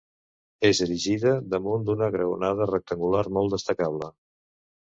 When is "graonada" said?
2.17-2.69